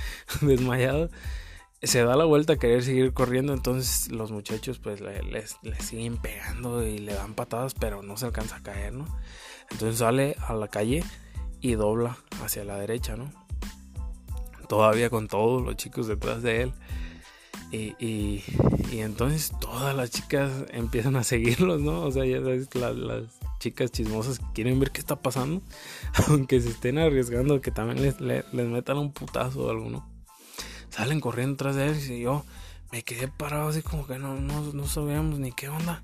desmayado, 0.41 1.11
se 1.83 2.05
da 2.05 2.17
la 2.17 2.25
vuelta 2.25 2.55
a 2.55 2.57
querer 2.57 2.83
seguir 2.83 3.13
corriendo, 3.13 3.53
entonces 3.53 4.11
los 4.13 4.31
muchachos 4.31 4.79
pues 4.79 5.01
le, 5.01 5.23
le, 5.23 5.45
siguen 5.81 6.17
pegando 6.17 6.87
y 6.87 6.99
le 6.99 7.13
dan 7.15 7.35
patadas, 7.35 7.75
pero 7.75 8.03
no 8.03 8.17
se 8.17 8.27
alcanza 8.27 8.57
a 8.57 8.63
caer, 8.63 8.93
¿no? 8.93 9.07
Entonces 9.71 9.99
sale 9.99 10.37
a 10.47 10.55
la 10.55 10.69
calle 10.69 11.03
y 11.61 11.75
dobla 11.75 12.17
hacia 12.43 12.65
la 12.65 12.77
derecha, 12.79 13.17
¿no? 13.17 13.33
todavía 14.73 15.11
con 15.11 15.29
todos 15.29 15.61
los 15.61 15.77
chicos 15.77 16.07
detrás 16.07 16.43
de 16.43 16.63
él. 16.63 16.73
Y, 17.73 17.97
y, 17.99 18.45
entonces 19.01 19.51
todas 19.59 19.97
las 19.97 20.11
chicas 20.11 20.53
empiezan 20.73 21.17
a 21.17 21.25
seguirlos, 21.25 21.81
¿no? 21.81 22.03
O 22.03 22.13
sea, 22.13 22.27
ya 22.27 22.41
sabes, 22.41 22.69
las 22.75 23.25
chicas 23.61 23.91
chismosas 23.91 24.41
quieren 24.53 24.79
ver 24.79 24.91
qué 24.91 25.01
está 25.01 25.17
pasando, 25.17 25.63
aunque 26.29 26.61
se 26.61 26.69
estén 26.69 26.99
arriesgando 26.99 27.63
que 27.63 27.71
también 27.71 28.03
les, 28.03 28.21
les, 28.21 28.53
metan 28.53 28.99
un 28.99 29.13
putazo 29.13 29.65
o 29.65 29.71
algo, 29.71 29.89
¿no? 29.89 30.07
Salen 30.91 31.21
corriendo 31.21 31.57
tras 31.57 31.75
de 31.75 31.87
él 31.87 32.13
y 32.13 32.21
yo 32.21 32.45
me 32.93 33.03
quedé 33.05 33.27
parado 33.27 33.71
así 33.71 33.81
como 33.81 34.07
que 34.07 34.19
no, 34.19 34.35
no, 34.35 34.61
no 34.75 34.87
sabíamos 34.87 35.39
ni 35.39 35.53
qué 35.53 35.71
onda. 35.71 36.03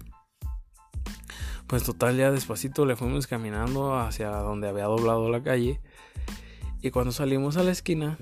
Pues 1.66 1.82
total, 1.82 2.16
ya 2.16 2.30
despacito 2.30 2.86
le 2.86 2.96
fuimos 2.96 3.26
caminando 3.26 3.98
hacia 3.98 4.30
donde 4.30 4.68
había 4.70 4.84
doblado 4.84 5.28
la 5.28 5.42
calle. 5.42 5.82
Y 6.80 6.90
cuando 6.90 7.12
salimos 7.12 7.58
a 7.58 7.62
la 7.62 7.72
esquina, 7.72 8.16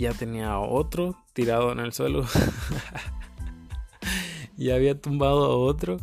ya 0.00 0.14
tenía 0.14 0.58
otro 0.58 1.14
tirado 1.34 1.72
en 1.72 1.78
el 1.78 1.92
suelo. 1.92 2.24
ya 4.56 4.74
había 4.74 4.98
tumbado 4.98 5.44
a 5.44 5.56
otro. 5.56 5.98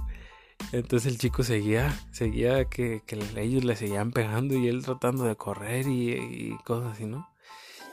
Entonces 0.72 1.12
el 1.12 1.18
chico 1.18 1.44
seguía, 1.44 1.98
seguía 2.12 2.66
que, 2.66 3.02
ellos 3.36 3.64
le 3.64 3.76
seguían 3.76 4.12
pegando 4.12 4.56
y 4.56 4.68
él 4.68 4.84
tratando 4.84 5.24
de 5.24 5.36
correr 5.36 5.88
y, 5.88 6.56
cosas 6.64 6.94
así, 6.94 7.06
¿no? 7.06 7.28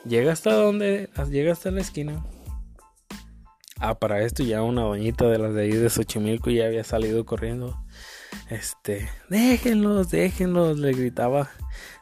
Llega 0.04 0.32
hasta 0.32 0.52
donde, 0.52 1.08
llega 1.30 1.52
hasta 1.52 1.70
la 1.70 1.80
esquina. 1.80 2.22
Ah, 3.80 3.98
para 3.98 4.22
esto 4.22 4.42
ya 4.42 4.62
una 4.62 4.82
doñita 4.82 5.26
de 5.28 5.38
las 5.38 5.54
de 5.54 5.62
ahí 5.62 5.70
de 5.70 5.88
Xochimilco 5.88 6.50
ya 6.50 6.66
había 6.66 6.84
salido 6.84 7.24
corriendo. 7.24 7.78
Este, 8.50 9.08
déjenlos, 9.30 10.10
déjenlos, 10.10 10.78
le 10.78 10.92
gritaba 10.92 11.48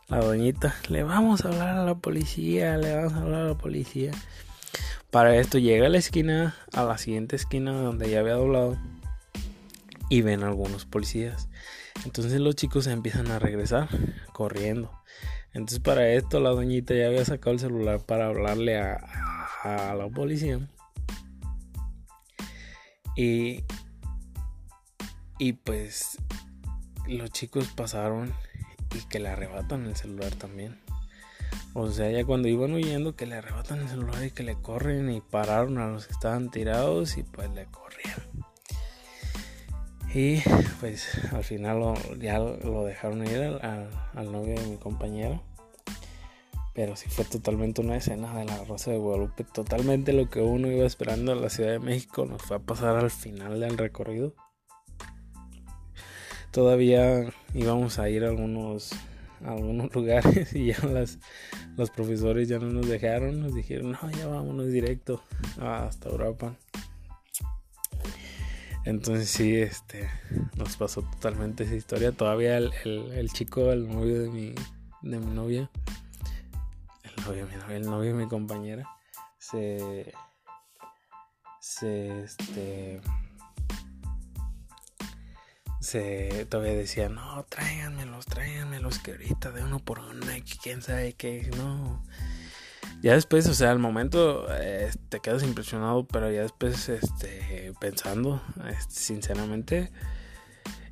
la 0.09 0.19
doñita, 0.19 0.75
le 0.89 1.03
vamos 1.03 1.45
a 1.45 1.49
hablar 1.49 1.77
a 1.79 1.85
la 1.85 1.95
policía, 1.95 2.77
le 2.77 2.95
vamos 2.95 3.13
a 3.15 3.23
hablar 3.23 3.43
a 3.43 3.49
la 3.49 3.59
policía. 3.59 4.13
Para 5.11 5.37
esto 5.37 5.59
llega 5.59 5.87
a 5.87 5.91
la 5.91 5.99
esquina, 5.99 6.57
a 6.73 6.85
la 6.85 6.99
siguiente 6.99 7.37
esquina 7.37 7.73
donde 7.73 8.11
ya 8.11 8.21
había 8.21 8.35
doblado 8.35 8.79
y 10.09 10.23
ven 10.23 10.43
algunos 10.43 10.85
policías. 10.87 11.49
Entonces 12.05 12.41
los 12.41 12.57
chicos 12.57 12.87
empiezan 12.87 13.31
a 13.31 13.39
regresar 13.39 13.89
corriendo. 14.33 14.91
Entonces 15.53 15.81
para 15.81 16.09
esto 16.09 16.41
la 16.41 16.51
doñita 16.51 16.95
ya 16.95 17.07
había 17.07 17.25
sacado 17.25 17.53
el 17.53 17.61
celular 17.61 18.01
para 18.05 18.27
hablarle 18.27 18.79
a, 18.79 18.97
a 19.63 19.95
la 19.95 20.09
policía. 20.09 20.61
Y, 23.17 23.65
y 25.39 25.53
pues 25.53 26.19
los 27.07 27.31
chicos 27.31 27.69
pasaron 27.77 28.33
y 28.95 29.07
que 29.09 29.21
le 29.21 29.29
arrebatan 29.29 29.87
el 29.87 29.97
celular 29.97 30.35
también. 30.35 30.79
O 31.75 31.91
sea, 31.91 32.11
ya 32.11 32.25
cuando 32.25 32.49
iban 32.49 32.73
huyendo, 32.75 33.17
que 33.17 33.27
le 33.27 33.37
arrebatan 33.37 33.81
el 33.81 33.89
celular 33.89 34.25
y 34.25 34.31
que 34.31 34.43
le 34.43 34.57
corren 34.57 35.11
y 35.11 35.21
pararon 35.21 35.79
a 35.79 35.89
los 35.89 36.07
que 36.07 36.13
estaban 36.13 36.51
tirados 36.51 37.17
y 37.17 37.23
pues 37.23 37.51
le 37.51 37.67
corrieron. 37.67 38.45
Y 40.15 40.43
pues 40.81 41.09
al 41.33 41.43
final 41.43 41.95
ya 42.21 42.39
lo 42.39 42.85
dejaron 42.85 43.27
ir 43.27 43.59
al, 43.63 44.33
novio 44.33 44.61
de 44.61 44.67
mi 44.67 44.77
compañero. 44.77 45.43
Pero 46.75 46.97
sí 46.97 47.09
fue 47.09 47.25
totalmente 47.25 47.81
una 47.83 47.97
escena 47.97 48.35
de 48.35 48.45
la 48.45 48.65
Rosa 48.65 48.91
de 48.91 48.99
Guadalupe. 48.99 49.45
Totalmente 49.45 50.13
lo 50.13 50.29
que 50.29 50.41
uno 50.41 50.71
iba 50.71 50.87
esperando 50.87 51.33
en 51.33 51.41
la 51.43 51.51
Ciudad 51.51 51.73
de 51.73 51.79
México 51.79 52.27
nos 52.27 52.43
fue 52.43 52.57
a 52.57 52.61
pasar 52.61 52.97
al 52.97 53.11
final 53.11 53.61
del 53.61 53.79
recorrido 53.79 54.35
todavía 56.53 57.33
íbamos 57.55 57.99
a 57.99 58.09
ir 58.09 58.25
a 58.25 58.29
algunos, 58.29 58.93
algunos 59.45 59.93
lugares 59.95 60.55
y 60.55 60.67
ya 60.67 60.79
las, 60.87 61.19
los 61.77 61.91
profesores 61.91 62.49
ya 62.49 62.59
no 62.59 62.67
nos 62.67 62.87
dejaron, 62.87 63.41
nos 63.41 63.55
dijeron, 63.55 63.93
no, 63.93 64.11
ya 64.13 64.29
vámonos 64.29 64.69
directo 64.69 65.23
hasta 65.61 66.09
Europa. 66.09 66.55
Entonces 68.85 69.29
sí, 69.29 69.57
este, 69.57 70.11
nos 70.57 70.77
pasó 70.77 71.03
totalmente 71.03 71.65
esa 71.65 71.77
historia. 71.77 72.13
Todavía 72.13 72.59
el, 72.59 72.73
el, 72.85 73.31
chico, 73.31 73.71
el 73.73 73.89
novio 73.89 74.23
de 74.23 74.29
mi, 74.29 74.55
de 75.03 75.19
mi 75.19 75.33
novia, 75.33 75.71
el 77.05 77.25
novio, 77.25 77.49
el 77.71 77.83
novio 77.83 78.17
de 78.17 78.25
mi 78.25 78.29
compañera, 78.29 78.89
se, 79.39 80.13
se, 81.61 82.25
este, 82.25 83.01
se 85.83 86.47
todavía 86.49 86.75
decía, 86.75 87.09
no, 87.09 87.45
tráiganmelos, 87.49 88.25
tráiganmelos, 88.27 89.01
que 89.01 89.13
ahorita 89.13 89.51
de 89.51 89.65
uno 89.65 89.81
por 89.81 89.99
uno, 89.99 90.25
quién 90.63 90.81
sabe 90.81 91.13
qué, 91.15 91.51
no. 91.57 92.01
Ya 93.03 93.15
después, 93.15 93.49
o 93.49 93.55
sea, 93.55 93.73
al 93.73 93.81
momento 93.81 94.47
eh, 94.61 94.93
te 95.09 95.19
quedas 95.19 95.43
impresionado, 95.43 96.07
pero 96.07 96.31
ya 96.31 96.43
después, 96.43 96.89
este, 96.89 97.73
pensando, 97.81 98.41
este, 98.71 98.95
sinceramente, 98.95 99.91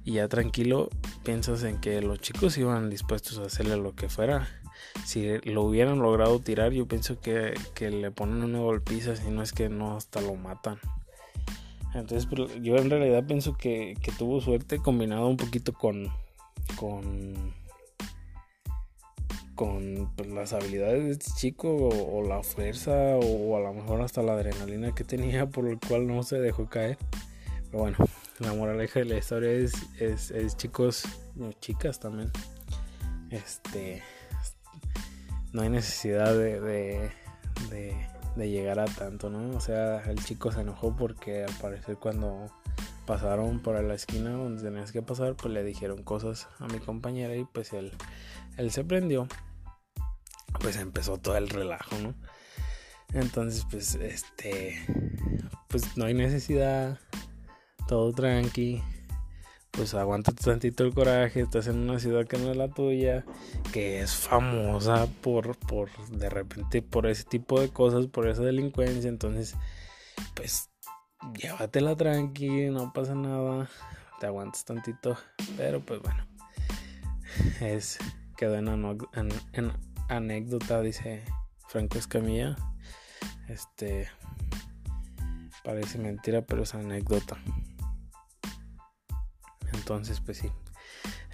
y 0.04 0.14
ya 0.14 0.26
tranquilo, 0.26 0.90
piensas 1.22 1.62
en 1.62 1.80
que 1.80 2.02
los 2.02 2.20
chicos 2.20 2.58
iban 2.58 2.90
dispuestos 2.90 3.38
a 3.38 3.44
hacerle 3.44 3.76
lo 3.76 3.94
que 3.94 4.08
fuera. 4.08 4.48
Si 5.06 5.38
lo 5.44 5.62
hubieran 5.62 6.00
logrado 6.00 6.40
tirar, 6.40 6.72
yo 6.72 6.88
pienso 6.88 7.20
que, 7.20 7.54
que 7.74 7.90
le 7.90 8.10
ponen 8.10 8.42
una 8.42 8.58
golpiza, 8.58 9.14
si 9.14 9.30
no 9.30 9.40
es 9.42 9.52
que 9.52 9.68
no, 9.68 9.96
hasta 9.96 10.20
lo 10.20 10.34
matan. 10.34 10.80
Entonces, 11.94 12.26
pues, 12.26 12.62
yo 12.62 12.76
en 12.76 12.90
realidad 12.90 13.24
pienso 13.26 13.56
que, 13.56 13.96
tuvo 14.18 14.40
suerte 14.40 14.78
combinado 14.78 15.28
un 15.28 15.36
poquito 15.36 15.72
con. 15.72 16.08
con. 16.76 17.54
con 19.54 20.12
pues, 20.16 20.28
las 20.28 20.52
habilidades 20.52 21.04
de 21.04 21.10
este 21.12 21.30
chico, 21.36 21.68
o, 21.72 22.22
la 22.22 22.42
fuerza, 22.42 23.16
o, 23.16 23.56
a 23.56 23.60
lo 23.60 23.74
mejor 23.74 24.00
hasta 24.02 24.22
la 24.22 24.34
adrenalina 24.34 24.94
que 24.94 25.04
tenía, 25.04 25.46
por 25.46 25.66
el 25.66 25.78
cual 25.78 26.06
no 26.06 26.22
se 26.22 26.38
dejó 26.38 26.68
caer. 26.68 26.98
Pero 27.66 27.78
bueno, 27.78 27.96
la 28.38 28.52
moraleja 28.54 29.00
de 29.00 29.06
la 29.06 29.18
historia 29.18 29.50
es, 29.50 29.74
es, 30.00 30.56
chicos, 30.56 31.04
chicas 31.60 31.98
también. 31.98 32.30
Este. 33.30 34.02
No 35.52 35.62
hay 35.62 35.68
necesidad 35.68 36.32
de 36.32 37.10
de 37.68 38.06
llegar 38.48 38.78
a 38.78 38.86
tanto, 38.86 39.28
¿no? 39.28 39.56
O 39.56 39.60
sea, 39.60 40.02
el 40.04 40.24
chico 40.24 40.52
se 40.52 40.60
enojó 40.60 40.96
porque 40.96 41.44
al 41.44 41.54
parecer 41.54 41.96
cuando 41.96 42.46
pasaron 43.06 43.60
por 43.60 43.82
la 43.82 43.94
esquina 43.94 44.30
donde 44.30 44.62
tenías 44.62 44.92
que 44.92 45.02
pasar, 45.02 45.34
pues 45.34 45.52
le 45.52 45.64
dijeron 45.64 46.02
cosas 46.02 46.48
a 46.58 46.66
mi 46.68 46.78
compañera 46.78 47.36
y 47.36 47.44
pues 47.44 47.72
él, 47.72 47.92
él 48.56 48.70
se 48.70 48.84
prendió 48.84 49.26
pues 50.60 50.76
empezó 50.76 51.18
todo 51.18 51.36
el 51.36 51.48
relajo, 51.48 51.96
¿no? 51.98 52.14
Entonces, 53.12 53.66
pues, 53.70 53.94
este, 53.96 54.78
pues 55.68 55.96
no 55.96 56.04
hay 56.04 56.14
necesidad, 56.14 56.98
todo 57.88 58.12
tranqui, 58.12 58.82
pues 59.70 59.94
aguanta 59.94 60.32
tantito 60.32 60.84
el 60.84 60.94
coraje, 60.94 61.40
estás 61.40 61.66
en 61.66 61.78
una 61.78 61.98
ciudad 61.98 62.26
que 62.26 62.38
no 62.38 62.50
es 62.50 62.56
la 62.56 62.68
tuya, 62.68 63.24
que 63.72 64.00
es 64.00 64.14
famosa 64.14 65.06
por, 65.22 65.56
por, 65.56 65.90
de 66.08 66.28
repente, 66.28 66.82
por 66.82 67.06
ese 67.06 67.24
tipo 67.24 67.60
de 67.60 67.68
cosas, 67.68 68.06
por 68.06 68.28
esa 68.28 68.42
delincuencia, 68.42 69.08
entonces, 69.08 69.54
pues, 70.34 70.70
llévatela 71.40 71.96
tranqui, 71.96 72.70
no 72.70 72.92
pasa 72.92 73.14
nada, 73.14 73.68
te 74.20 74.26
aguantas 74.26 74.64
tantito, 74.64 75.16
pero 75.56 75.80
pues 75.80 76.00
bueno, 76.02 76.26
es, 77.60 77.98
quedó 78.36 78.56
en, 78.56 78.98
en 79.52 79.72
anécdota, 80.08 80.80
dice 80.82 81.22
Franco 81.68 81.98
Escamilla. 81.98 82.56
Este 83.48 84.08
parece 85.64 85.98
mentira, 85.98 86.42
pero 86.42 86.62
es 86.62 86.74
anécdota. 86.74 87.38
Entonces, 89.90 90.20
pues 90.20 90.38
sí, 90.38 90.48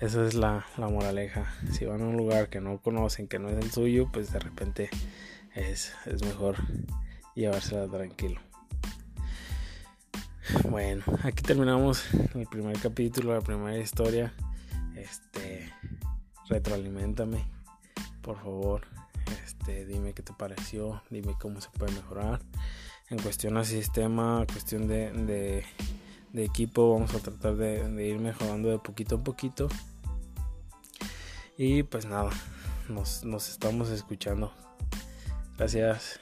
esa 0.00 0.26
es 0.26 0.32
la, 0.32 0.64
la, 0.78 0.88
moraleja. 0.88 1.52
Si 1.72 1.84
van 1.84 2.00
a 2.00 2.06
un 2.06 2.16
lugar 2.16 2.48
que 2.48 2.62
no 2.62 2.80
conocen, 2.80 3.28
que 3.28 3.38
no 3.38 3.50
es 3.50 3.62
el 3.62 3.70
suyo, 3.70 4.08
pues 4.10 4.32
de 4.32 4.38
repente 4.38 4.88
es, 5.54 5.92
es 6.06 6.24
mejor 6.24 6.56
llevársela 7.34 7.86
tranquilo. 7.86 8.40
Bueno, 10.70 11.04
aquí 11.22 11.42
terminamos 11.42 12.02
el 12.34 12.46
primer 12.46 12.78
capítulo, 12.78 13.34
la 13.34 13.42
primera 13.42 13.76
historia. 13.76 14.32
Este, 14.96 15.70
retroalimentame 16.48 17.44
por 18.22 18.38
favor, 18.38 18.86
este, 19.44 19.84
dime 19.84 20.14
qué 20.14 20.22
te 20.22 20.32
pareció, 20.32 21.02
dime 21.10 21.34
cómo 21.38 21.60
se 21.60 21.68
puede 21.68 21.92
mejorar. 21.92 22.40
En 23.10 23.18
cuestión 23.18 23.58
a 23.58 23.64
sistema, 23.64 24.46
cuestión 24.50 24.88
de, 24.88 25.62
de, 26.32 26.44
equipo, 26.44 26.92
vamos 26.92 27.14
a 27.14 27.18
tratar 27.18 27.56
de, 27.56 28.06
ir 28.06 28.18
mejorando 28.18 28.68
de 28.68 28.78
poquito 28.78 29.16
a 29.16 29.24
poquito. 29.24 29.68
Y 31.58 31.82
pues 31.84 32.06
nada, 32.06 32.30
nos 32.88 33.48
estamos 33.48 33.90
escuchando. 33.90 34.52
Gracias. 35.56 36.20